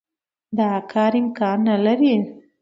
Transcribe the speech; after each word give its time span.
دا 0.57 0.69
کار 0.91 1.13
امکان 1.21 1.57
نه 1.67 1.75
لري. 1.85 2.13